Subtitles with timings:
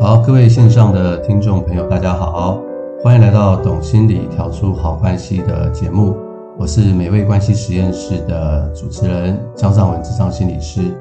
[0.00, 2.58] 好，各位线上的听众朋友，大家好，
[3.02, 6.16] 欢迎来到《懂心理调出好关系》的节目。
[6.58, 10.96] 我是美味关系实验室的主持人江尚文咨商心理师。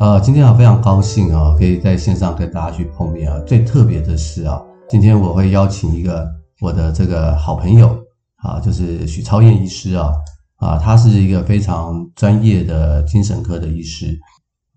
[0.00, 3.38] 呃，今天啊，非常高兴啊，可以在线上跟大家去碰面啊。
[3.46, 6.28] 最特别的是啊，今天我会邀请一个
[6.60, 7.96] 我的这个好朋友
[8.42, 10.12] 啊，就是许超燕医师啊，
[10.56, 14.18] 啊，他是一个非常专业的精神科的医师。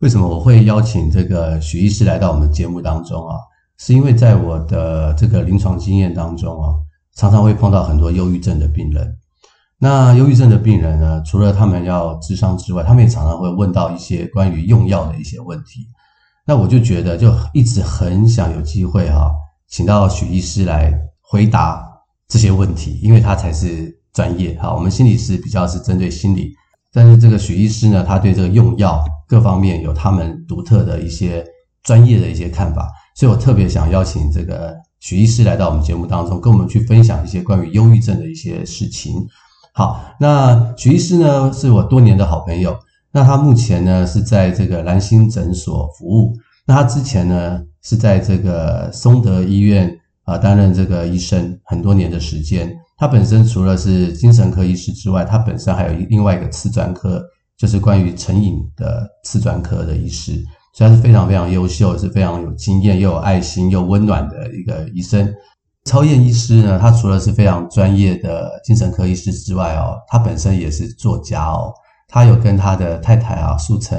[0.02, 3.36] 为什么我会邀请这个许医师来到我们节目当中啊？
[3.80, 6.74] 是因为在我的这个临床经验当中啊，
[7.16, 9.18] 常常会碰到很多忧郁症的病人。
[9.80, 15.88] 那忧郁症的病人呢，除了他们要咨商之外，他们也常常会问到一些关于用药的一些问题。
[16.46, 19.32] 那我就觉得，就一直很想有机会哈，
[19.68, 20.92] 请到许医师来
[21.22, 21.86] 回答
[22.28, 24.74] 这些问题，因为他才是专业哈。
[24.74, 26.52] 我们心理师比较是针对心理。
[26.92, 31.46] 但是这个许医师呢，他对这个用药各方面有他们独特的一些
[31.84, 39.16] 专业的一些看法，所以我特别想邀请这个许医师来到我们节目当中，跟我们去分享一些关于忧郁症的一些事情。
[39.74, 42.78] 好，那许医师呢，是我多年的好朋友，
[43.12, 46.32] 那他目前呢是在这个兰心诊所服务，
[46.68, 49.92] 那他之前呢是在这个松德医院
[50.26, 52.72] 啊担任这个医生很多年的时间。
[53.00, 57.24] 他本身除了是精神科医师之外，他本身还有另外一个次专科，
[57.58, 60.34] 就是关于成瘾的次专科的医师，
[60.78, 65.34] 所以他是非常非常优秀，是非常有经验又有爱心又温暖的一个医生。
[65.86, 71.74] 超验医师呢，他除了是非常专业的精神科医师之外哦，他本身也是作家哦，
[72.08, 73.98] 他有跟他的太太啊素成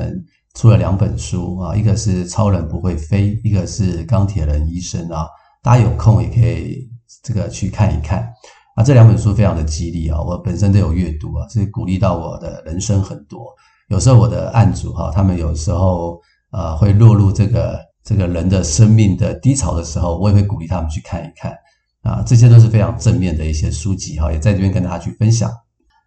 [0.54, 5.26] 出了两本书啊，一个是《超人不会飞》，一个是《钢铁人医生》啊，
[5.64, 6.88] 大家有空也可以
[7.24, 8.32] 这个去看一看。
[8.76, 13.52] 啊，这两本书非常的激励啊，我本身都有阅读啊，所以鼓励到我的人生很多。
[13.88, 21.56] 有时候我的案主哈，他们有时候呃会落入这个这个人的生命的低潮的时候，我也会鼓励他们去看一看
[22.02, 25.50] 啊，这些都是非常正面的一些书籍哈，也在这边跟大家去分享。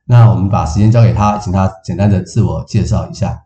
[0.06, 3.46] 那我们把时间交给他，请他简单的自我介绍一下。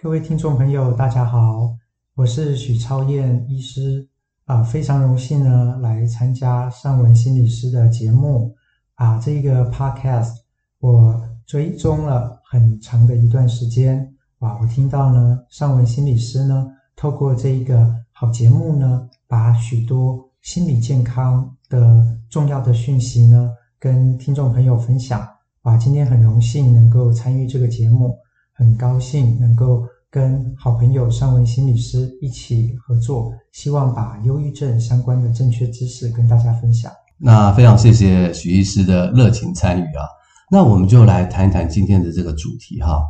[0.00, 1.76] 各位听众朋友，大家好，
[2.14, 4.06] 我是许超燕医师
[4.44, 8.54] 啊，非常荣幸呢来参加尚文心理师的节目。
[8.96, 10.30] 啊，这个 podcast
[10.78, 14.13] 我追踪了很长的一段时间，
[14.44, 25.26] 哇，我听到呢，尚文心理师呢，透过这一个好节目呢，把许多心理健康的重要的讯息呢，跟听众朋友分享。
[25.62, 28.18] 哇，今天很荣幸能够参与这个节目，
[28.52, 36.92] 很高兴能够跟好朋友尚文心理师一起合作，希望把忧郁症相关的正确知识跟大家分享。
[37.16, 40.04] 那非常谢谢许医师的热情参与啊，
[40.50, 43.02] 那我们就来谈一谈今天的这个主题哈。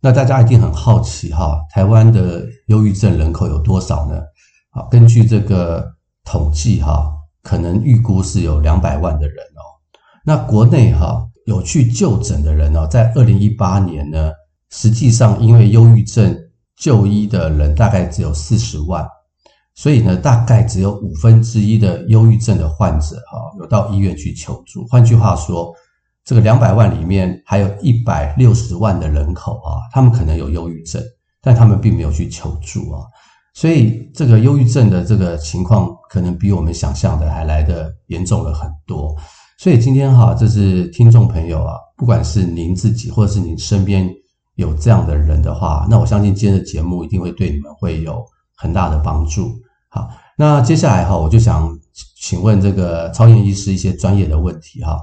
[0.00, 4.18] 那大家一定很好奇哈，台湾的忧郁症人口有多少呢？
[4.70, 5.86] 啊，根据这个
[6.24, 7.12] 统计哈，
[7.42, 9.60] 可能预估是有两百万的人哦。
[10.24, 14.30] 那国内哈有去就诊的人哦，在二零一八年呢，
[14.70, 16.34] 实际上因为忧郁症
[16.76, 19.06] 就医的人大概只有四十万。
[19.74, 24.86] 所以呢，大概只有五分之一的忧郁症的患者哈，有到医院去求助。
[24.88, 25.72] 换句话说，
[26.24, 31.02] 这个两百万里面还有一百六十万的人口啊，他们可能有忧郁症，
[31.40, 33.02] 但他们并没有去求助啊。
[33.52, 39.14] 所以这个忧郁症的这个情况，可能比我们想象的还来得严重了很多。
[39.58, 44.08] 所以今天哈，这是听众朋友啊，不管是您自己或者是您身边
[44.54, 48.24] 有这样的人的话，那我相信今天的节目一定会对你们会有
[48.56, 49.50] 很大的帮助。
[49.88, 50.08] 好，
[50.38, 51.76] 那接下来哈，我就想
[52.20, 54.96] 请问这个超验医师一些专业的问题哈。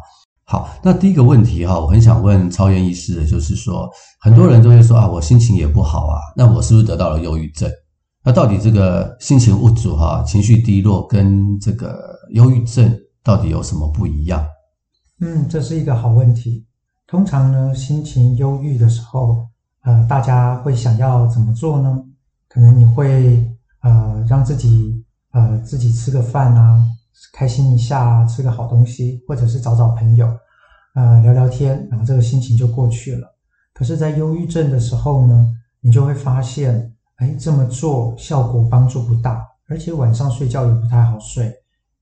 [0.50, 3.90] 好，那第一个问题哈，我很想问超彦医师的就是说，
[4.22, 7.70] 很多人都会说啊，我心情也不好啊，那我是不是得到了忧郁症？
[8.24, 14.44] 那到底这个心情不足哈，情绪低落跟这个忧郁症到底有什么不一样？
[15.20, 16.66] 嗯，这是一个好问题。
[17.06, 19.48] 通常呢，心情忧郁的时候，
[19.84, 22.04] 呃，大家会想要怎么做呢？
[22.48, 23.46] 可能你会。
[23.84, 26.84] 呃，让自己呃自己吃个饭啊，
[27.34, 30.28] 开心一下，吃个好东西，或者是找找朋友，
[30.96, 33.28] 呃聊聊天，然后这个心情就过去了。
[33.74, 41.54] 可是，在忧郁症的时候呢，你就会发现，哎，这么做效果帮助不大，而且晚上睡觉也不太好睡，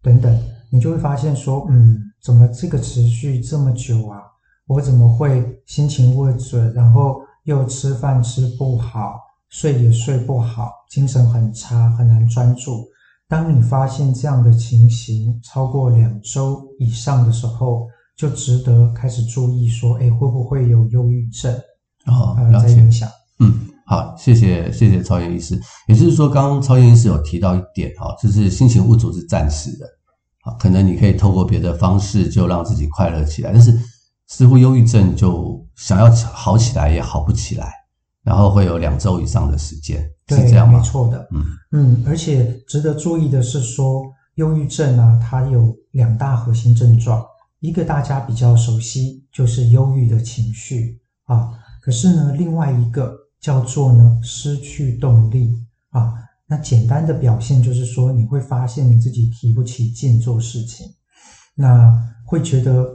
[0.01, 0.39] 等等，
[0.69, 4.21] 你就会发现说，嗯，怎么这个持续这么久啊？
[4.67, 9.19] 我怎么会心情不准，然后又吃饭吃不好？
[9.49, 12.87] 睡也睡不好，精神很差，很难专注。
[13.27, 21.53] 当你发现这样的情形超过两周以上的时候，就值得开始注意说，哎，会不会有忧郁症？
[22.05, 22.67] 哦，了解。
[22.67, 23.09] 在影响。
[23.39, 23.53] 嗯，
[23.85, 25.59] 好，谢谢谢谢超验医师。
[25.87, 29.85] 也就是说，刚刚超验医师有提到一点哈，就是心情不足是暂时的，
[30.43, 33.77] 啊，可能你可以透过别的方式就让自己快乐起来，但是
[34.27, 37.73] 似乎忧郁症就想要好起来也好不起来，
[38.25, 40.79] 然后会有两周以上的时间，对是这样吗？
[40.79, 44.03] 没错的，嗯嗯，而且值得注意的是说，
[44.35, 47.23] 忧郁症啊，它有两大核心症状，
[47.59, 51.51] 一个大家比较熟悉，就是忧郁的情绪啊。
[51.83, 55.53] 可是呢，另外一个叫做呢失去动力
[55.91, 56.15] 啊。
[56.47, 60.87] 那简单的表现就是说，你会发现你自己提不起劲做事情，
[61.55, 61.93] 那
[62.25, 62.87] 会觉得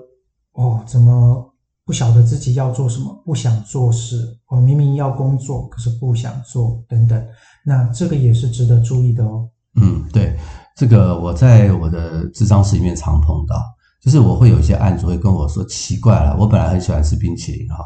[0.53, 1.50] 哦，怎么
[1.91, 7.21] 不晓得自己要做什么，不想做事，我，明明要工作，可是不想做，等等。
[7.65, 9.49] 那这个也是值得注意的哦。
[9.75, 10.39] 嗯，对，
[10.77, 13.57] 这个我在我的智商室里面常碰到，
[14.01, 17.79] 就是我会有一些案主会跟我说，奇怪了，我本来很喜欢吃冰淇淋哈。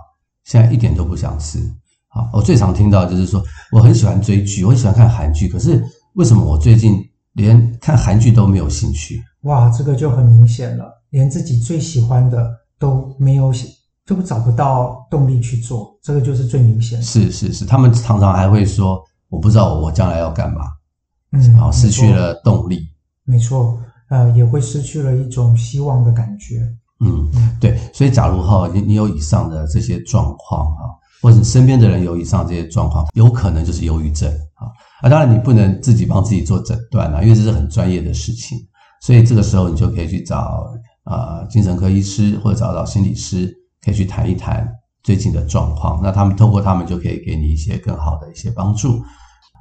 [0.45, 1.59] 现在一点都不想吃
[2.09, 2.29] 啊！
[2.31, 3.43] 我最常听到就是说，
[3.73, 5.83] 我很喜欢追剧，我很喜欢看韩剧，可是
[6.17, 7.03] 为什么我最近
[7.33, 9.23] 连看韩剧都没有兴趣？
[9.45, 13.51] 哇，这个就很明显了，连自己最喜欢的都没有，
[14.07, 17.05] 就找不到动力去做，这个就是最明显的。
[17.05, 20.63] 是是是，他们常常还会说，我不知道我将来要干嘛，
[21.33, 22.89] 嗯，然后失去了动力。
[23.25, 23.81] 没错，
[24.11, 26.61] 呃，也会失去了一种希望的感觉。
[27.01, 30.93] 嗯，对，所以假如哈，你你有以上的这些状况啊，
[31.23, 34.69] 或者你身边的人有以上这些状况，有可能就是忧郁症啊。
[35.01, 38.59] 啊，当然你不能自己帮自己做诊断啊，因为这是很专业的事情。
[39.01, 40.71] 所以这个时候你就可以去找
[41.05, 43.53] 啊、呃、精神科医师或者找找心理师，
[43.85, 44.67] 可以去谈一谈
[45.03, 46.01] 最近的状况。
[46.03, 49.03] 那他们透过他们就可以给你一些更好的一些帮助。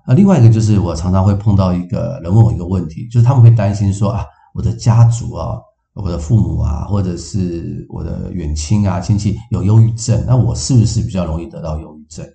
[0.05, 5.57] 啊，另外一个就是我常常会碰到一个人问我一个问题，就是他们会担心说啊，我的家族啊。
[5.95, 12.25] 我的父母啊，或者是我的远亲啊、亲戚有忧郁症，那我是不是比较容易得到忧郁症？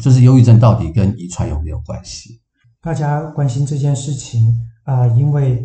[0.00, 2.40] 就是忧郁症到底跟遗传有没有关系？
[2.80, 5.62] 大家关心这件事情啊、因为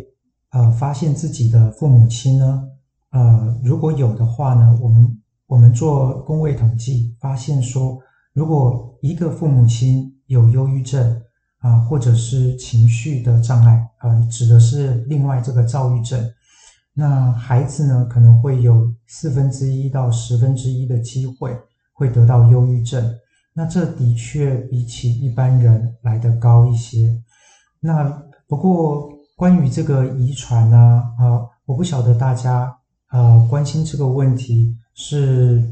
[0.50, 2.64] 呃，发现自己的父母亲呢，
[3.12, 7.98] 呃，如果有的话呢，我们我们做工位统计，发现说，
[8.34, 11.22] 如果一个父母亲有忧郁症
[11.60, 16.22] 啊、或者是情绪的障碍啊、指的是另外这个躁郁症。
[16.92, 21.56] 那孩子呢，可能会有四分之一到十分之一的机会
[21.94, 23.02] 会得到忧郁症。
[23.54, 27.18] 那这的确比起一般人来得高一些。
[27.80, 28.04] 那
[28.46, 30.76] 不过关于这个遗传呢，
[31.18, 32.76] 啊，我不晓得大家
[33.10, 35.62] 呃关心这个问题是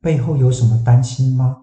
[0.00, 1.54] 背后有什么担心吗？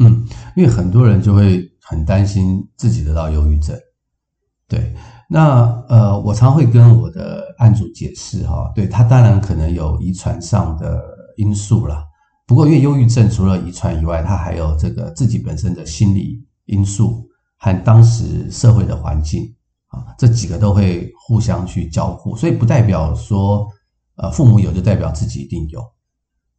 [0.00, 0.26] 嗯，
[0.56, 3.78] 因为很多人就会很担心自己得到忧郁症，
[4.66, 4.92] 对。
[5.30, 11.00] 那呃，我常会跟我的案主解释哈，对，他当然可能有遗传上的
[11.36, 12.04] 因素啦。
[12.46, 17.28] 不过因为忧郁症除了遗传以外，它还有这个自己本身的心理因素
[17.58, 19.54] 和当时社会的环境
[19.88, 23.68] 啊，这几个都会互相去交互，所以不代表说
[24.16, 25.80] 呃父母有就代表自己一定有。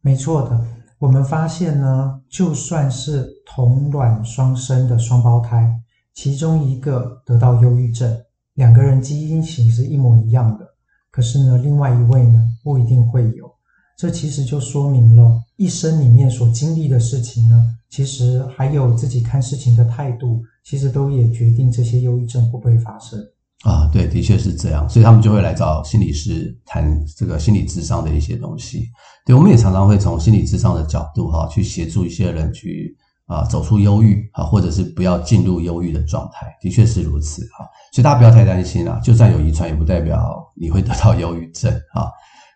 [0.02, 0.58] 没错的，
[0.98, 5.78] 我们发现呢，就算是同卵双生的双胞胎，
[6.14, 8.18] 其中一个得到忧郁症。
[8.54, 10.66] 两个人基因型是一模一样的，
[11.10, 13.50] 可是呢，另外一位呢不一定会有。
[13.96, 23.18] 这其实就说明了一生里面所经历的事情呢，其实还有自己看事情的态度，其实都也决定这些忧郁症会不会发生。
[23.64, 28.88] 啊，对，的确是这样，所以他们就会来找心理师谈这个心理智商的一些东西。
[29.26, 32.96] 对，我们也常常会从心理智商的角度哈，去协助一些人去。
[33.26, 37.62] 啊，走出忧郁啊，或者是不要进入忧郁的状态，的确是如此啊。
[37.92, 42.10] 所以大家不要太担心啊，就算有遗传，也不代表你会得到忧郁症啊。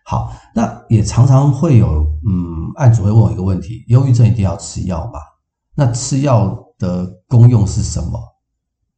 [0.05, 5.19] 好，那也常常会有嗯，案主会问我一个问题：忧郁症一定要吃药吗？
[5.75, 8.19] 那吃药的功用是什么？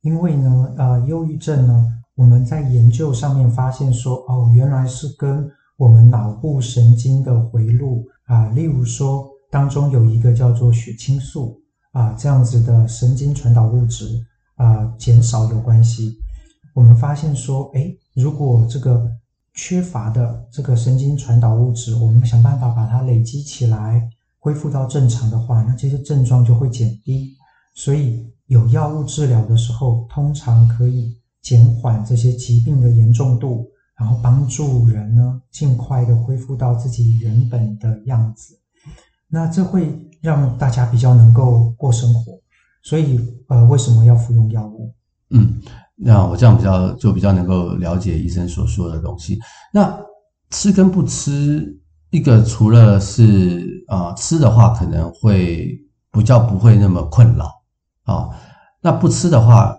[0.02, 1.86] 因为呢，呃，忧郁症呢，
[2.18, 11.62] 我们在研究上面发现说，哦，原来是跟我们脑部神经的回路啊，例如说当中有一个叫做血清素。
[11.94, 14.24] 啊，这样子的神经传导物质
[14.56, 16.16] 啊减少有关系。
[16.76, 19.10] 我们发现说，哎，如果这个
[19.56, 24.08] 缺乏的这个神经传导物质，我们想办法把它累积起来，
[24.38, 27.36] 恢复到正常的话，那这些症状就会减低。
[27.74, 38.60] 所以有药物治疗的时候，通常可以减缓这些疾病的严重度，然后帮助人呢尽快的恢复到自己原本的样子。
[39.30, 40.04] 那这会。
[40.20, 42.42] 让大家比较能够过生活，
[42.82, 44.92] 所以呃，为什么要服用药物？
[45.30, 45.62] 嗯，
[45.96, 49.38] 那我这样比较就比较能够了解医生所说的东西。
[49.72, 49.96] 那
[50.50, 55.80] 吃跟不吃，一个除了是啊、吃的话，可能会
[56.12, 57.46] 比较不会那么困扰
[58.04, 58.28] 啊，
[58.82, 59.77] 那不吃的话，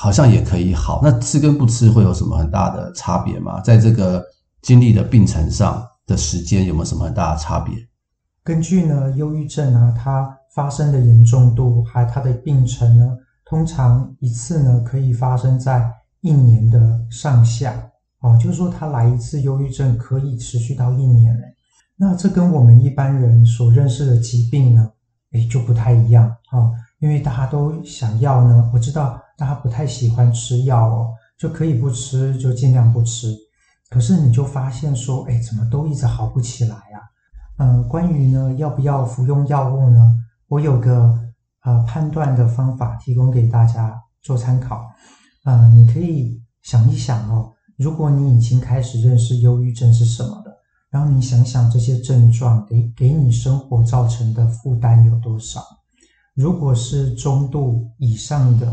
[0.00, 1.00] 好像也可以好。
[1.02, 3.60] 那吃跟不吃会有什么很大的差别吗？
[3.62, 4.24] 在这个
[4.62, 7.74] 经历的病程上的时间有没有什么很大的差别？
[8.44, 17.74] 根据呢，忧郁症呢，它发生的严重度还有它的病程呢，通常一次呢可以发生在一年的上下。
[18.20, 21.36] 哦，就是说他来一次忧郁症可以持续到一年，
[21.96, 24.90] 那这跟我们一般人所认识的疾病呢，
[25.32, 26.70] 诶，就不太一样哈。
[26.98, 33.32] 因为大家都想要呢，我知道大家不太喜欢吃药哦，就可以不吃就尽量不吃。
[33.88, 36.98] 可是你就发现说，诶，怎么都一直好不起来啊？
[37.58, 40.16] 嗯，关于呢要不要服用药物呢，
[40.48, 41.16] 我有个
[41.62, 44.84] 呃判断的方法提供给大家做参考。
[45.44, 47.52] 呃，你可以想一想哦。
[47.76, 50.52] 如果你已经开始认识忧郁症是什么的，
[50.90, 55.64] 然后你想想这些症状给给你生活造成的负担有多少？
[56.34, 58.72] 如果是中度以上的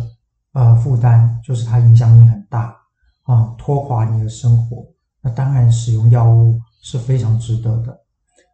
[0.55, 2.75] 呃负担，就是它影响你很大
[3.23, 4.87] 啊，拖垮你的生活，
[5.21, 7.95] 那当然使用药物是非常值得的。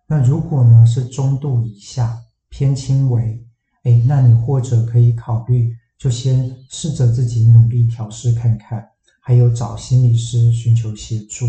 [0.08, 2.18] 那如果呢是中度以下
[2.50, 3.46] 偏轻微，
[3.84, 8.86] 诶，那你或者可以考虑就先试着自己努力调试看看。
[9.24, 11.46] 还有找心理师寻求协助，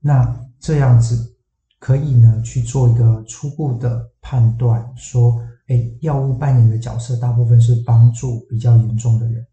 [0.00, 1.34] 那这样子
[1.78, 9.44] 可以呢去做一个初步的判断，说，哎，药物扮演的角色大部分是帮助比较严重的人。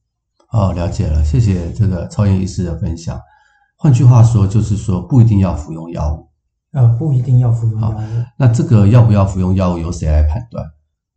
[0.53, 3.19] 哦，了解了，谢谢这个超验医师的分享。
[3.75, 6.29] 换句话说，就是说不一定要服用药物。
[6.72, 7.95] 呃，不一定要服用药物。
[8.38, 10.63] 那这个要不要服用药物，由谁来判断？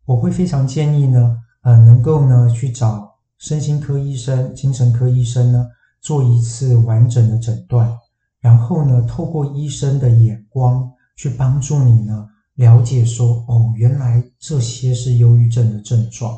[0.05, 5.67] 我会非常建议呢，呃，能够呢去找身心科医生、精神科医生呢。
[5.99, 7.91] 做一次完整的诊断，
[8.39, 16.37] 然后呢，透过医生的眼光去帮助你呢，了解说，哦，原来这些是忧郁症的症状。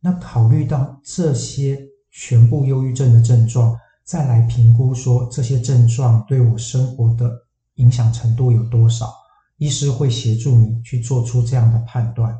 [0.00, 1.78] 那考虑到这些
[2.10, 7.30] 全部忧郁症的症状，再来评估说这些症状对我生活的
[7.74, 9.12] 影响程度有多少，
[9.58, 12.38] 医师会协助你去做出这样的判断。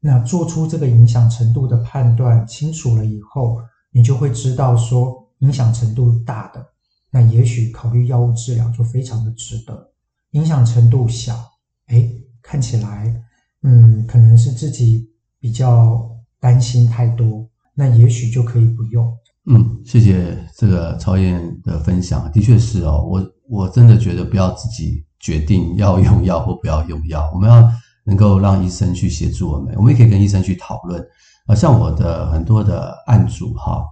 [0.00, 3.60] 那做出这个影响程度的判断清楚了以后，
[3.90, 5.24] 你就会知道说。
[5.40, 6.66] 影响程度大的，
[7.10, 9.92] 那也许考虑药物治疗就非常的值得。
[10.30, 11.38] 影响程度小，
[11.88, 12.10] 哎，
[12.40, 13.22] 看起来，
[13.60, 15.06] 嗯，可能是自己
[15.38, 16.10] 比较
[16.40, 19.06] 担心太多，那也许就可以不用。
[19.48, 27.70] 嗯，谢谢这个超燕的分享，的确是哦，我我真的觉得不要自己决定要用药或不要用药，我们要
[28.04, 31.00] 能够让医生去协助我们，我们也可以跟医生去讨论。
[31.46, 33.84] 啊，像我的很多的案主哈。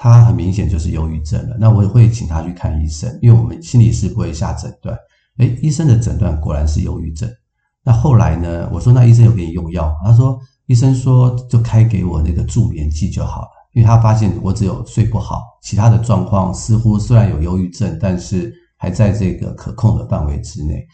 [0.00, 4.96] 他很明显就是忧郁症了，那我也会请他去看医生，因为我们心理师不会下诊断。
[5.38, 7.28] 诶，医生的诊断果然是忧郁症。
[7.82, 9.92] 那后来呢，我说那医生有给你用药？
[10.04, 10.38] 他说
[10.68, 20.86] 医生说就开给我那个助眠剂就好了，因为他发现我只有睡不好，其他的状况似乎虽然有忧郁症，但是还在这个可控的范围之内，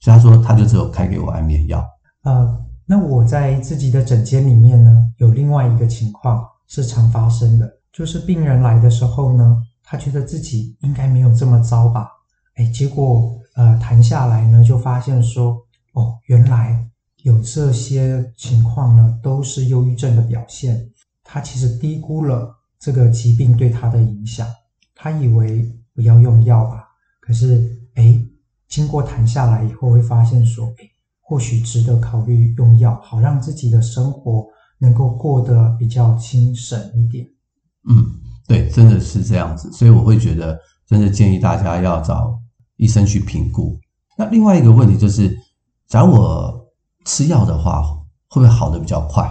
[0.00, 1.82] 所以他说他就只有开给我安眠药。
[2.24, 7.68] 呃，那我在自己的诊间里面呢，有另外一个情况是常发生的。
[7.92, 12.08] 就是病人来的时候呢，他觉得自己应该没有这么糟吧？
[12.56, 15.56] 哎，结果呃谈下来呢，就发现说，
[15.94, 16.86] 哦，原来
[17.22, 20.88] 有这些情况呢，都是忧郁症的表现。
[21.24, 24.46] 他其实低估了这个疾病对他的影响，
[24.94, 26.84] 他以为不要用药吧，
[27.20, 28.20] 可是哎，
[28.68, 30.84] 经过谈下来以后，会发现说，哎，
[31.20, 34.44] 或许值得考虑用药，好让自己的生活
[34.78, 37.24] 能够过得比较轻省一点。
[37.88, 38.04] 嗯，
[38.48, 42.36] 对，真的是这样子，所以我会觉得，真的建议大家要找
[42.76, 43.78] 医生去评估。
[44.18, 45.38] 那另外一个问题就是，
[45.86, 46.51] 假如我
[47.04, 47.82] 吃药的话，
[48.28, 49.28] 会不会好得比较快？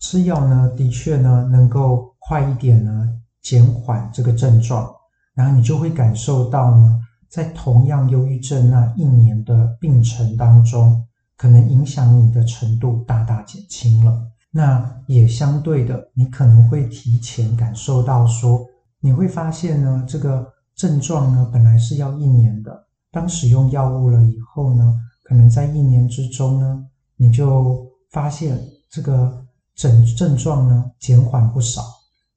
[0.00, 3.08] 吃药呢，的确呢，能够快一点呢，
[3.42, 4.90] 减缓这个症状，
[5.34, 11.04] 然后你就会感受到呢，在同样忧郁症那一年的病程当中，
[11.36, 14.26] 可能影响你的程度大大减轻了。
[14.50, 18.66] 那也相对的，你可能会提前感受到说，
[19.00, 26.84] 你会发现呢，这个症状呢本来是要一年的，当使用药物了以后呢，可能在一年之中呢，
[27.20, 28.58] 你就发现
[28.90, 31.82] 这个症症状呢减缓不少，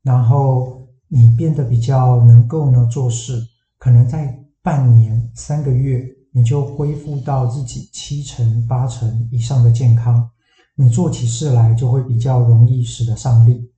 [0.01, 3.41] 然后你变得比较能够呢做事，
[3.77, 10.29] 可能在半年、三个月，你就恢复到自己七成、八成以上的健康。
[10.75, 13.71] 你做起事来就会比较容易使得上力。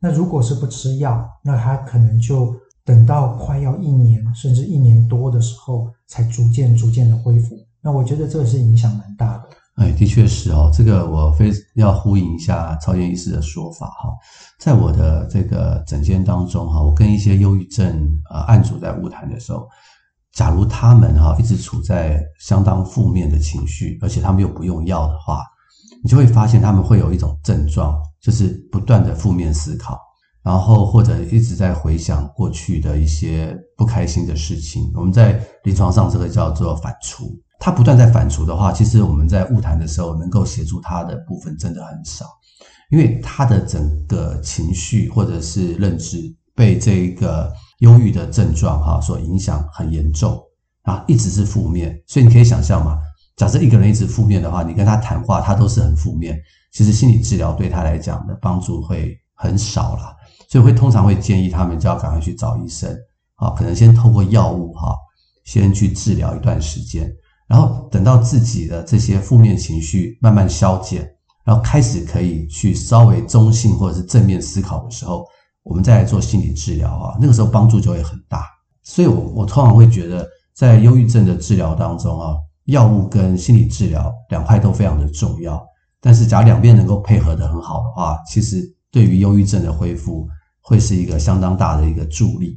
[0.00, 7.54] 那如果是不吃药，那他可能就等到快要一年甚至一年多的时候，才逐渐逐渐的恢复。
[7.82, 9.48] 那我觉得这是影响蛮大的。
[9.76, 14.08] 哎，的确是哦，这个我非要呼应一下超验医师的说法哈。
[14.58, 19.68] 在我的这个诊间当中哈，我跟一些忧郁症呃案主在晤谈的时候，
[20.32, 25.44] 假如他们哈一直处在相当负面的情绪，而且他们又不用药的话，
[26.02, 30.00] 你就会发现他们会有一种症状，就是不断的负面思考，
[30.42, 34.90] 然后或者一直在回想过去的一些不开心的事情。
[34.94, 37.30] 我们在临床上这个叫做反刍。
[37.66, 42.24] 他不断在反刍的话，其实我们在晤谈的时候，能够协助他的部分真的很少，
[42.92, 50.40] 因为他的整个情绪或者是认知被这个忧郁的症状哈所影响很严重
[50.82, 52.00] 啊，一直是负面。
[52.06, 53.00] 所以你可以想象嘛，
[53.34, 56.40] 假设一个人一直负面的话，你跟他谈话，他都是很负面，
[56.72, 60.14] 其实心理治疗对他来讲的帮助会很少啦。
[60.48, 62.96] 所以会通常会建议他们就要赶快去找医生
[63.34, 64.94] 啊，可能先透过药物哈，
[65.44, 67.12] 先去治疗一段时间。
[67.48, 71.08] 然后等到自己的这些负面情绪慢慢消减，
[71.44, 75.24] 然后开始可以去稍微中性或者是正面思考的时候，
[75.62, 78.44] 我们再来做心理治疗啊，那个时候帮助就会很大。
[78.82, 85.64] 所以我，我通常会觉得，在忧郁症的治疗当中啊，药物跟心理治疗两块都非常的重要。
[86.00, 90.28] 但是，假如两边能够配合得很好的话，其实对于忧郁症的恢复
[90.60, 92.56] 会是一个相当大的一个助力。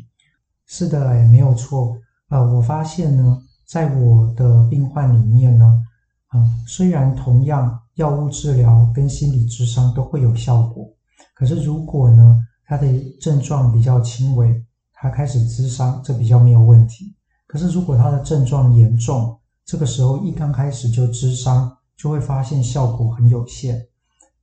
[0.66, 1.96] 是的，也没有错。
[2.30, 3.38] 呃，我发现呢。
[3.70, 5.84] 在我的病患里面呢，
[6.30, 10.90] 啊，虽然同样药物治疗跟心理咨商都会有效果，
[11.36, 12.88] 可是如果呢，他的
[13.22, 17.14] 症状比较轻微，他开始咨商，这比较没有问题。
[17.46, 23.86] 可是如果他的症状严重，这个时候一刚开始就咨商，就会发现效果很有限。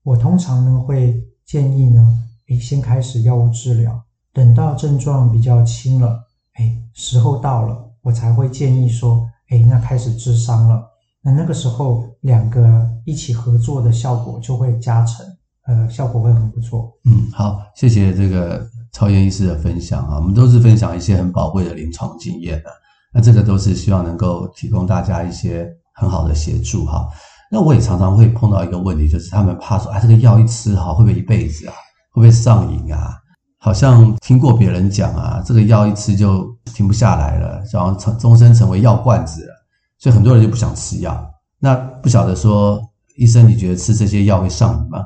[0.05, 4.01] 我通常呢会建议呢，诶，先开始药物治疗，
[4.33, 6.27] 等到症状比较轻了，
[6.59, 7.86] 诶，时候到了。
[8.07, 10.81] 我才会建议说，哎，那开始咨商了，
[11.25, 15.27] 那那个时候两个一起合作的效果就会加成，
[15.67, 16.93] 呃，效果会很不错。
[17.05, 22.71] 嗯，好，谢谢这个超燕医师的分享啊，我们都是分享一些很宝贵的临床经验的，
[23.13, 27.09] 那这个都是希望能够提供大家一些很好的协助哈。
[27.51, 31.75] 那我也常常会碰到一个问题，就是他们怕说，啊，这个药一吃哈，会不会一辈子啊？
[32.13, 33.17] 会不会上瘾啊？
[33.59, 39.53] 好像听过别人讲啊，这个药一吃就停不下来了，然后成终身成为药罐子了，
[39.99, 41.35] 所以很多人就不想吃药。
[41.59, 42.81] 那不晓得说，
[43.17, 45.05] 医生你觉得吃这些药会上瘾吗？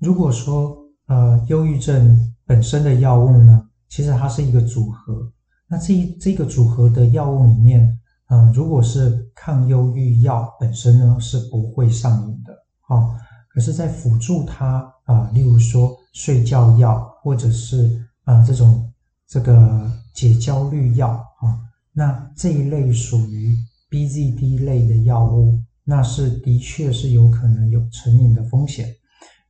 [0.00, 0.76] 如果说
[1.06, 5.30] 呃，忧郁症本身的药物呢，其实它是一个组合。
[5.68, 12.52] 那这这个组合的药物里面，呃，如果是抗忧郁药本身呢，是不会上瘾的。
[12.80, 13.14] 好、
[13.48, 17.13] 可是，在辅助它啊、例如说睡觉药。
[17.24, 18.92] 或者是啊、这种
[19.26, 21.08] 这个解焦虑药
[21.40, 21.58] 啊，
[21.90, 23.56] 那这一类属于
[23.90, 28.94] BZD 类的药物，那是的确是有可能有成瘾的风险。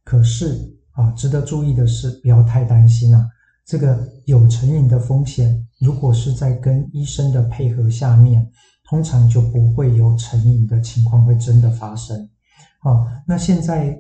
[0.04, 3.28] 可是啊，值得注意的是，不要太担心啊。
[3.66, 8.48] 这个有成瘾的风险，如果是在跟医生的配合下面，
[8.88, 12.16] 通常就不会有成瘾的情况会真的发生。
[12.82, 13.98] 啊，那现在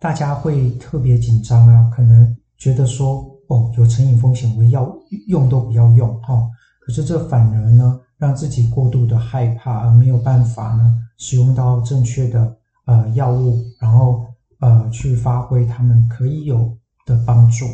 [0.00, 2.36] 大家会特别紧张啊，可能。
[2.62, 4.88] 觉得说哦，有成瘾风险，我要
[5.26, 6.48] 用都不要用哈、哦。
[6.80, 14.24] 可是这反而呢，让自己过度的害怕，而没有办法呢使用到正确的呃药物，然后
[14.60, 16.72] 呃去发挥他们可以有
[17.04, 17.64] 的帮助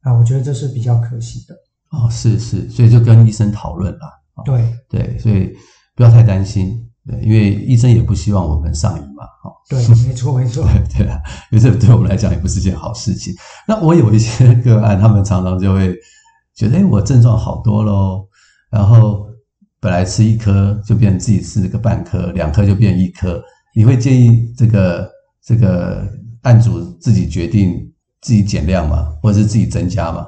[0.00, 0.12] 啊。
[0.12, 1.54] 我觉得这是比较可惜的
[1.92, 2.10] 哦。
[2.10, 4.06] 是是，所以就跟医生讨论了。
[4.34, 5.52] 哦、对对，所以
[5.94, 6.84] 不要太担心。
[7.06, 9.52] 对，因为医生也不希望我们上瘾嘛，哈。
[9.68, 10.64] 对，没错，没错。
[10.64, 13.34] 对 对啊，因为这对我们来讲也不是件好事情。
[13.68, 15.94] 那我有一些个案，他们常常就会
[16.54, 18.26] 觉得，哎，我症状好多喽，
[18.70, 19.26] 然后
[19.80, 23.42] 本来吃一颗就变成自己吃个半颗，两颗就变一颗。
[23.74, 25.10] 你会建议这个
[25.42, 26.06] 这个
[26.42, 29.08] 案主自己决定自己减量吗？
[29.22, 30.26] 或者是自己增加吗？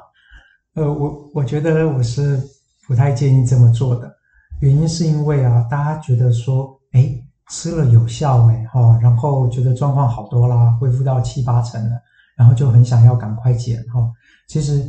[0.75, 2.39] 呃，我我觉得我是
[2.87, 4.16] 不太建议这么做的。
[4.61, 7.15] 原因是因为啊，大家觉得说，哎，
[7.51, 11.97] 吃了有效，哎，哈，然后觉得状况好多啦，恢复到七八成了，
[12.39, 14.11] 然后就很想要赶快减，哈。
[14.49, 14.83] 其实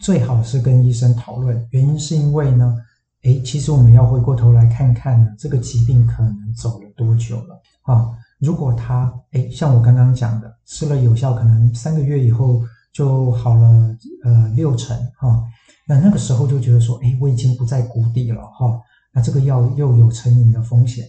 [0.00, 2.74] 最好是跟医生讨论，原因是因为呢，
[3.22, 12.60] 哎，其实我们要回过头来看看，这个疾病可能走了多久了，啊，如果他，哎，像我刚刚讲的，吃了有效，可能三个月以后
[12.92, 15.40] 就好了，呃，六成，哈，
[15.86, 18.76] 那那个时候就觉得说，哎，我已经不在谷底了，哈。
[19.16, 21.06] 那这个药又有成瘾的风险，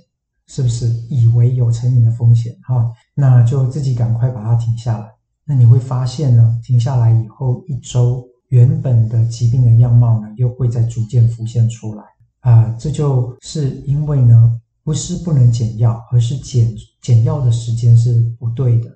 [0.48, 0.88] 是不是？
[1.10, 5.12] 以为有成瘾的风险，哈，那就自己赶快把它停下来。
[5.44, 12.04] 那你会发现呢，停下来以后一周，原本的疾病的样貌呢，又会再逐渐浮现出来
[12.40, 12.74] 啊。
[12.80, 18.90] 这就是因为呢，不是不能减药，而是减减药的时间是不对的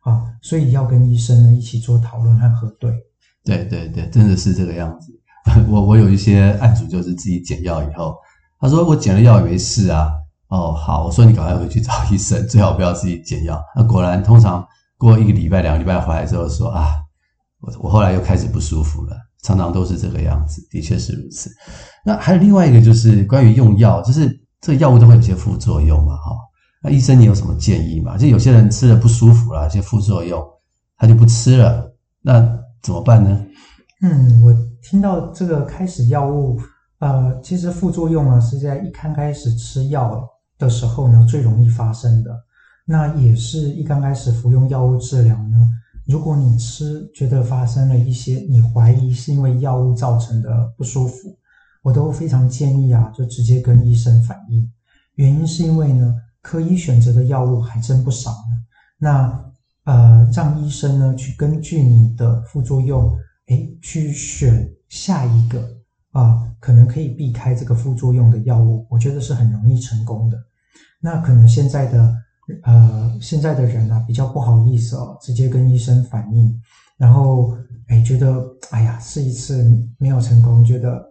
[0.00, 2.90] 啊，所以要跟医生呢一起做讨论和核对。
[3.44, 5.12] 对对对，真的是这个样子。
[5.68, 8.16] 我我有一些案主就是自己减药以后，
[8.64, 10.10] 他说我减了药也没事啊。
[10.48, 13.62] 哦，好，我说你赶快回去找医生， 最好不要自己减药。
[13.76, 16.94] 那果然，通常过一个礼拜、两个礼拜回来之后说啊，
[17.60, 21.50] 我我后来又开始不舒服了，常常都是这个样子，的确是如此。
[22.06, 24.28] 那还有另外一个就是关于用药，就是
[24.62, 26.34] 这个药物都会有些副作用嘛，哈。
[26.82, 28.16] 那医生你有什么建议吗？
[28.16, 30.42] 就有些人吃了不舒服了，有些副作用，
[30.96, 32.40] 他就不吃了，那
[32.82, 33.44] 怎么办呢？
[34.02, 36.58] 嗯，我听到这个开始药物，
[36.98, 40.26] 呃，其实副作用呢是在一刚开始吃药
[40.58, 42.30] 的时候呢最容易发生的。
[42.86, 45.56] 那也是一刚开始服用药物治疗呢，
[46.06, 51.36] 如果你吃觉得发生了一些你怀疑是因为药物造成的不舒服，
[51.82, 54.70] 我都非常建议啊，就直接跟医生反映。
[55.14, 58.64] 原因是因为呢，可以选择的药物还真不少呢。
[58.98, 59.44] 那
[59.84, 63.14] 呃，让医生呢去根据你的副作用。
[63.46, 65.62] 哎，去选下一个
[66.14, 70.38] 啊，可能可以避开这个副作用的药物，我觉得是很容易成功的。
[71.00, 72.14] 那可能现在的
[72.62, 76.56] 呃现在的人啊，比较不好意思哦，直接跟医生反映，
[76.96, 81.04] 然后哎觉得哎呀试一次没有成功，觉得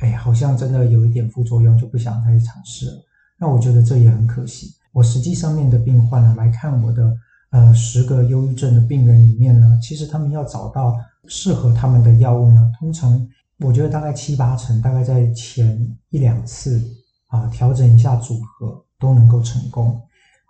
[0.00, 2.92] 哎好像真的有一点副作用，就不想再去尝试了。
[3.40, 4.74] 那我觉得这也很可惜。
[4.92, 7.16] 我实际上面的病患呢，来看我的
[7.52, 10.94] 呃十个忧郁症的病人里面呢，其实他们要找到。
[11.28, 13.16] 适合他们的药物呢，通常
[13.62, 16.82] 我觉得大概七八成，大概在前一两次
[17.28, 20.00] 啊，调整一下组合都能够成功。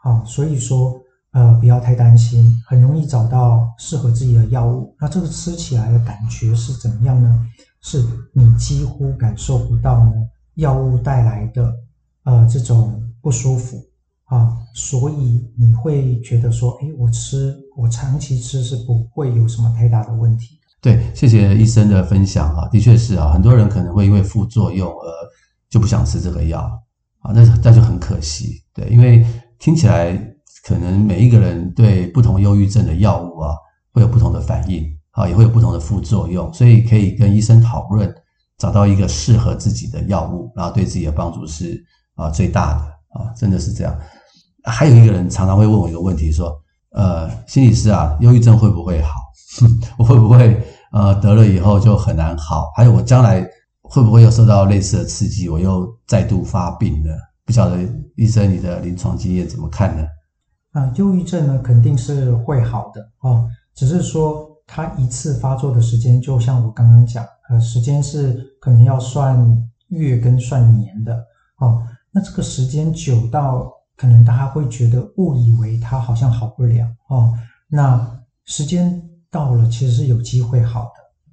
[0.03, 4.96] 啊，所以说呃不要太担心，很容易找到适合自己的药物。
[4.98, 7.46] 那这个吃起来的感觉是怎么样呢？
[7.83, 10.12] 是你几乎感受不到呢
[10.55, 11.75] 药物带来的
[12.25, 13.77] 呃这种不舒服
[14.25, 20.59] 啊，所以你会觉得说，诶，我吃我长期吃是不会有什么太大的问题。
[20.83, 25.07] 对，谢谢医生的分享啊，的确是啊，很多人可能会因为副作用而
[25.71, 26.61] 就不想吃这个药
[27.21, 28.61] 啊，那那就很可惜。
[28.75, 29.25] 对，因为
[29.61, 30.12] 听起来
[30.64, 33.55] 可能每一个人对不同忧郁症的药物啊
[33.92, 38.12] 会有不同的反应啊，也会有不同的副作用，所以可以跟医生讨论，
[38.59, 41.81] 找到一个适合自己的药物，然后对自己的帮助是
[42.16, 42.81] 啊最大的
[43.21, 43.97] 啊，真的是这样。
[44.64, 46.61] 还有一个人常常会问我一个问题，说，
[46.94, 49.11] 呃，心理师啊，忧郁症会不会好？
[49.98, 50.62] 我会不会？
[50.92, 53.42] 呃，得了以后就很难好，还有我将来
[53.81, 57.11] 会不会又受到类似的刺激，我又再度发病呢？
[57.46, 57.78] 不晓得
[58.16, 60.02] 医生你的临床经验怎么看呢？
[60.72, 69.37] 啊、呃，忧郁症呢肯定是会好的哦，只是说它一次发作的时间，就像我刚刚讲，呃，时间是可能要算
[69.88, 71.14] 月跟算年的
[71.59, 71.83] 哦。
[72.11, 77.33] 那这个时间久到，可能大家会觉得误以为它好像好不了哦。
[77.68, 79.02] 那时间。
[79.33, 80.90] 到了，其实是有机会好的。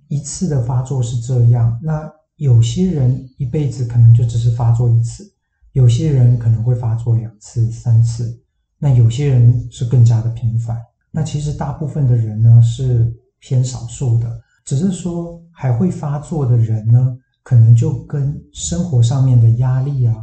[0.07, 5.29] 一次的发作是这样，那有些人一辈子可能就只是发作一次，
[5.73, 8.41] 有些人可能会发作两次、三次，
[8.77, 10.77] 那有些人是更加的频繁。
[11.11, 20.15] 那其实大部分的人呢是偏少数的，只是说还会发作的人呢，可能就跟生活上面的压力啊，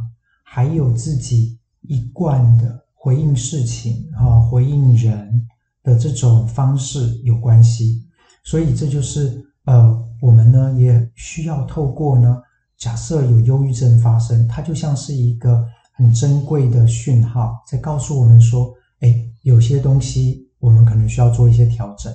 [0.43, 5.47] 还有自己一贯的回应事情啊，回应人。
[5.83, 8.05] 的这种方式有关系，
[8.43, 12.41] 所以这就是呃，我们呢也需要透过呢，
[12.77, 22.13] 假设有忧郁症发生，它就像是一个很珍贵的讯号，在告诉我们说，哎，有些东西我们可能需要做一些调整，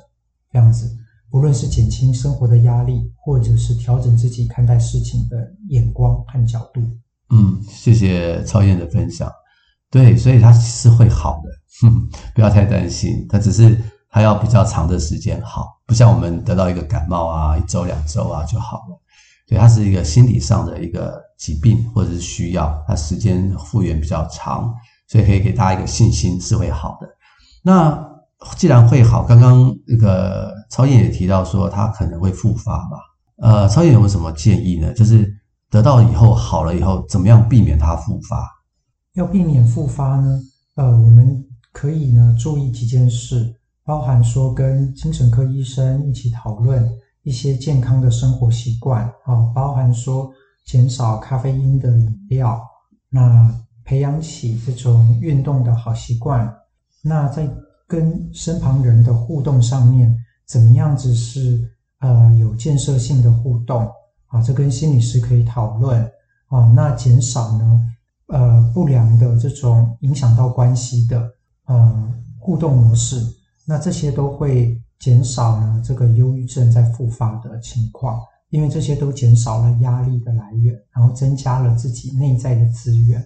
[0.52, 0.94] 这样子，
[1.30, 6.82] 无论是减轻生活的压力，或者是调整自己看待事情的眼光和角度。
[7.30, 9.32] 嗯，谢谢超燕的分享。
[9.92, 11.50] 对，所以它是会好的，
[11.82, 13.26] 哼，不要太担心。
[13.28, 13.78] 它只是
[14.10, 18.98] 它要比较长的时间好，不像我们得到一个感冒啊，一周两周啊就好了。
[19.46, 24.72] 对，它是一个心理上的一个疾病或者是需要，它时间复原比较长，
[25.08, 27.06] 所以可以给大家一个信心是会好的。
[27.62, 28.02] 那
[28.56, 32.96] 既然会好，刚刚那个超燕也提到说它可能会复发嘛，
[33.42, 34.90] 呃，超燕有没有什么建议呢？
[34.94, 35.30] 就是
[35.70, 38.48] 得到以后好了以后，怎么样避免它复发？
[39.14, 40.40] 要避免复发呢，
[40.76, 46.90] 呃，我们可以呢注意几件事，包含说跟精神科医生一起讨论
[47.22, 50.32] 一些健康的生活习惯，啊，包含说
[50.64, 52.58] 减少咖啡因的饮料，
[53.10, 56.50] 那培养起这种运动的好习惯，
[57.02, 57.46] 那在
[57.86, 63.86] 跟身旁人的互动上面，怎么样子是呃有建设性的互动
[64.28, 64.40] 啊？
[64.40, 66.02] 这跟心理师可以讨论
[66.46, 67.88] 啊，那减少呢。
[68.32, 71.30] 呃不良的这种影响到关系的
[71.66, 73.22] 呃互动模式，
[73.66, 78.18] 那这些都会减少呢这个忧郁症在复发的情况，
[78.48, 83.22] 因为这些都减少了压力的来源，然后增加了自己内在的资源。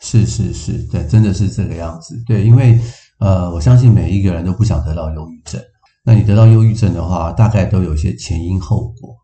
[0.00, 2.16] 是是是，对，真的是这个样子。
[2.26, 2.80] 对，因为
[3.18, 5.60] 呃，我相信每一个人都不想得到忧郁症。
[6.02, 9.14] 那你得到忧郁症的话，大概都有一些前因后果。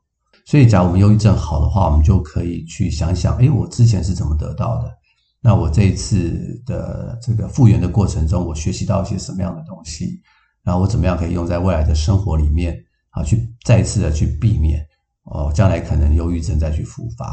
[0.45, 4.91] 所以，假如我们忧郁症好的话，我们就可以去想想，诶，我之前是怎么得到的？
[5.47, 10.21] 那我这一次的这个复原的过程中，我学习到一些什么样的东西？
[10.65, 12.77] 然后我怎么样可以用在未来的生活里面
[13.11, 14.85] 啊，去再一次的去避免
[15.23, 17.33] 哦，将来可能忧郁症再去复发。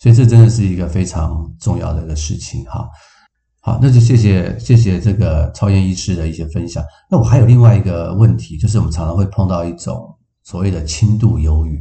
[0.00, 2.88] 所以这真的是一个非常重要的一个事情哈。
[3.60, 6.84] 好，那就谢谢谢谢这个超验医师的一些分享。
[7.08, 11.80] 那我还有另外一个问题，就是我们常常会碰到一种所谓的轻度忧郁。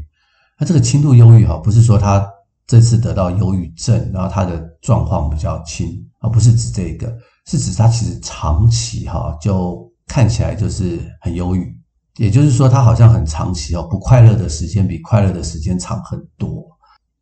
[0.59, 2.23] 那这个轻度忧郁哈，不是说他
[2.67, 5.87] 这次得到忧郁症，然后他的状况比较轻，
[6.19, 11.75] 而不是指这个，是指他其实长期哈就看起来就是很忧郁。
[12.17, 16.65] 也就是说，他好像很长期哦，不快乐的时间比快乐的时间长很多。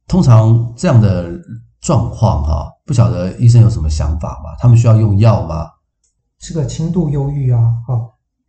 [0.07, 1.31] 通常这样的
[1.81, 4.55] 状况，哈，不晓得医生有什么想法吗？
[4.59, 5.67] 他们需要用药吗？
[6.37, 7.99] 这个轻度忧郁啊，哈，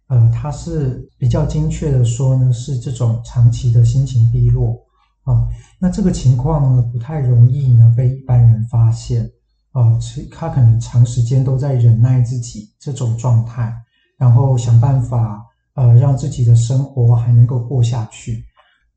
[0.09, 4.77] 呃，它是比较精确的说呢，是这种长期的心情低落
[5.25, 5.47] 啊。
[5.79, 9.29] 那这个情况呢，不太容易呢被一般人发现
[9.73, 9.99] 啊。
[9.99, 13.75] 其他可能长时间都在忍耐自己这种状态，
[14.17, 18.45] 然后想办法呃让自己的生活还能够过下去。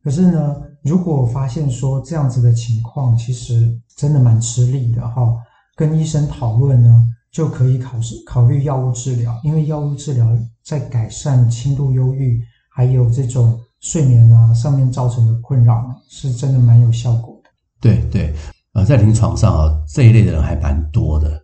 [0.04, 5.36] 可是呢，如果发现说这样子的情况，其实真的蛮吃力的哈，
[5.76, 10.26] 跟医生讨论呢，就可以考试考虑药物治疗，因为药物治疗
[10.63, 12.42] 在改善轻度忧郁
[12.74, 17.50] 还有这种睡眠啊上面造成的困扰，是真的蛮有效果的。
[17.80, 18.34] 对对，
[18.74, 21.42] 呃，在临床上啊，这一类的人还蛮多的，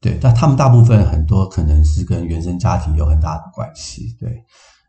[0.00, 4.42] 对，但他们大部分很多可能是跟原生家庭有很大的关系，对。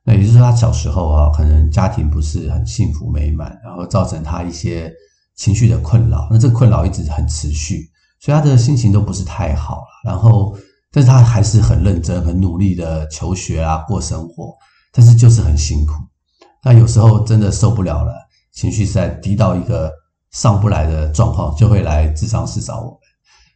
[0.07, 4.93] 那也就是说，他小时候啊，可能家庭不是很幸福美满，然后造成他一些
[5.35, 6.27] 情绪的困扰。
[6.29, 7.89] 那这个困扰一直很持续，
[8.21, 9.83] 所以他的心情都不是太好。
[10.03, 10.55] 然后，
[10.91, 14.53] 但是他还是很认真、很努力的求学啊，过生活。
[14.93, 15.93] 但是就是很辛苦。
[16.65, 18.11] 那有时候真的受不了了，
[18.51, 19.93] 情绪实在低到一个
[20.31, 22.99] 上不来的状况，就会来智商室找我们。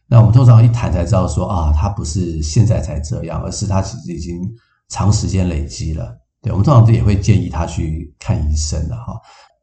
[0.06, 4.40] 那我们通常一谈才知道说啊，他不是现在才这样，而是他其实已经
[4.90, 6.16] 长时间累积了。
[6.40, 9.20] 对，我们通常也会建议他去看医生的哈。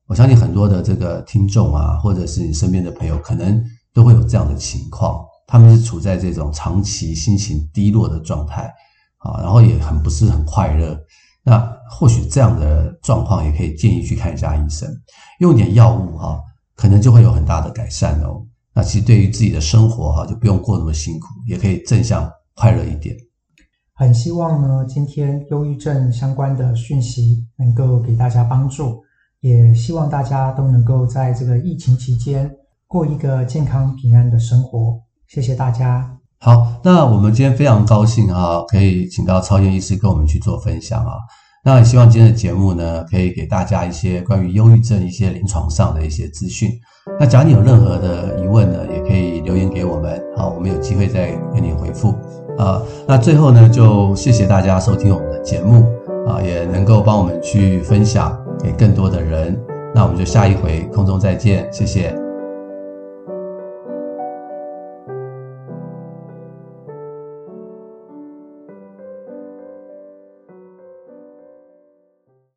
[0.08, 8.64] 我相信很多的这个听众啊，或者是你身边的朋友，可能都会有这样的情况，他们是处在这种长期心情低落的状态
[9.20, 11.00] 啊，然后也很不是很快乐。
[11.50, 11.58] 那
[11.90, 14.86] 或许这样的状况也可以建议去看一下医生，
[15.40, 16.38] 用点药物哈，
[16.76, 18.46] 可能就会有很大的改善哦。
[18.74, 23.16] 那其实对于自己的生活哈，就不用过那么辛苦，也可以正向快乐一点。
[23.94, 29.02] 很希望呢，今天忧郁症相关的讯息能够给大家帮助，
[29.40, 32.52] 也希望大家都能够在这个疫情期间
[32.88, 35.00] 过一个健康平安的生活。
[35.28, 36.17] 谢谢大家。
[36.40, 41.14] 好，那我们今天非常高兴啊，可以请到超验医师跟我们去做分享啊。
[41.66, 46.70] 那也希望今天的节目呢，可以给大家一些关于忧郁症一些临床上的一些资讯。
[47.20, 52.16] 那假如你有任何的疑问呢，也可以留言给我们，好，我们有机会再跟你回复。
[52.58, 55.84] 啊，那最后呢，就谢谢大家收听我们的节目
[56.28, 59.60] 啊，也能够帮我们去分享给更多的人。
[59.94, 62.27] 那我们就下一回空中再见，谢谢。